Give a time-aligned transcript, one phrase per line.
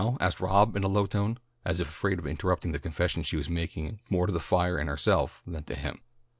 [0.19, 3.51] asked Rob, in a low tone, as if afraid of interrupting the confession she was
[3.51, 6.01] making more to the fire and herself than to him.